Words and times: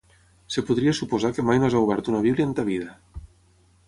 Es 0.51 0.55
podria 0.69 0.93
suposar 0.99 1.29
que 1.37 1.45
mai 1.49 1.61
no 1.63 1.67
has 1.67 1.77
obert 1.81 2.09
una 2.13 2.21
Bíblia 2.29 2.47
en 2.51 2.57
ta 2.61 2.65
vida. 2.71 2.97